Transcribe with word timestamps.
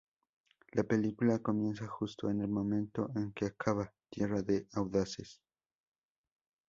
La 0.71 0.83
película 0.83 1.37
comienza 1.37 1.85
justo 1.87 2.27
en 2.31 2.41
el 2.41 2.47
momento 2.47 3.11
en 3.15 3.33
que 3.33 3.45
acaba 3.45 3.93
"Tierra 4.09 4.41
de 4.41 4.65
audaces". 4.73 5.39